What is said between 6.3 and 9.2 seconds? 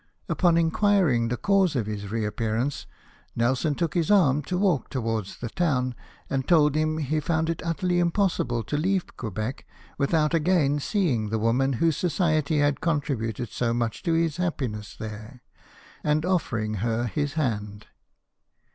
told him he found it utterly impossible to leave*